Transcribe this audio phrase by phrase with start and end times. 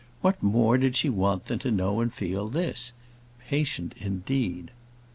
[0.21, 2.91] What more did she want than to know and feel this?
[3.49, 4.71] Patient, indeed!